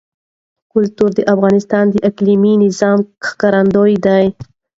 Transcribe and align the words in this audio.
کلتور 0.73 1.09
د 1.15 1.19
افغانستان 1.33 1.85
د 1.89 1.95
اقلیمي 2.09 2.53
نظام 2.65 2.97
ښکارندوی 3.27 3.95
ده. 4.05 4.17